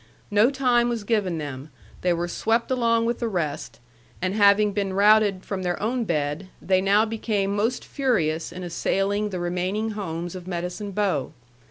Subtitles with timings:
[0.31, 1.69] No time was given them.
[2.01, 3.79] They were swept along with the rest;
[4.19, 9.29] and having been routed from their own bed, they now became most furious in assailing
[9.29, 11.33] the remaining homes of Medicine Bow.